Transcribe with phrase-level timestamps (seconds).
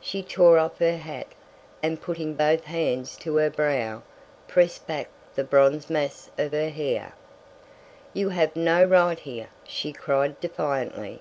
[0.00, 1.26] She tore off her hat,
[1.82, 4.00] and, putting both hands to her brow,
[4.48, 7.12] pressed back the bronze mass of her hair.
[8.14, 11.20] "You have no right here!" she cried defiantly.